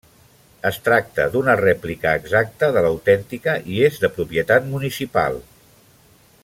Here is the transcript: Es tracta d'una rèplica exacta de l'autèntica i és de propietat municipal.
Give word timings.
Es 0.69 0.77
tracta 0.85 1.27
d'una 1.35 1.55
rèplica 1.59 2.15
exacta 2.21 2.71
de 2.77 2.83
l'autèntica 2.87 3.55
i 3.75 3.85
és 3.91 4.03
de 4.05 4.13
propietat 4.17 4.67
municipal. 4.75 5.39